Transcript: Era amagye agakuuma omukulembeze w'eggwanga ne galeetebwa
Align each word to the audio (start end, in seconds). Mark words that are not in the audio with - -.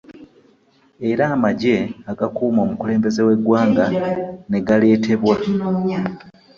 Era 1.09 1.23
amagye 1.35 1.77
agakuuma 2.11 2.59
omukulembeze 2.65 3.21
w'eggwanga 3.27 3.85
ne 4.49 4.59
galeetebwa 4.67 5.35